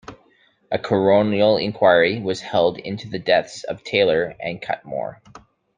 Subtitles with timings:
[0.71, 5.21] A coronial inquiry was held into the deaths of Taylor and Cutmore.